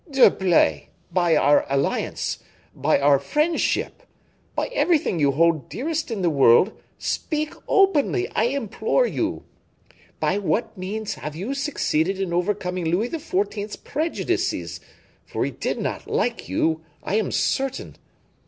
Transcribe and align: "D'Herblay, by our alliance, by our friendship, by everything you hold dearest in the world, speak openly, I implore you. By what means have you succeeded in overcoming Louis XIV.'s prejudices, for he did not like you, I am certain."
"D'Herblay, 0.09 0.87
by 1.11 1.35
our 1.35 1.63
alliance, 1.69 2.39
by 2.73 2.99
our 2.99 3.19
friendship, 3.19 4.01
by 4.55 4.65
everything 4.73 5.19
you 5.19 5.31
hold 5.33 5.69
dearest 5.69 6.09
in 6.09 6.23
the 6.23 6.29
world, 6.31 6.71
speak 6.97 7.53
openly, 7.67 8.27
I 8.29 8.45
implore 8.45 9.05
you. 9.05 9.43
By 10.19 10.39
what 10.39 10.75
means 10.75 11.13
have 11.13 11.35
you 11.35 11.53
succeeded 11.53 12.19
in 12.19 12.33
overcoming 12.33 12.85
Louis 12.85 13.09
XIV.'s 13.11 13.75
prejudices, 13.75 14.79
for 15.23 15.45
he 15.45 15.51
did 15.51 15.77
not 15.77 16.07
like 16.09 16.49
you, 16.49 16.81
I 17.03 17.17
am 17.17 17.31
certain." 17.31 17.95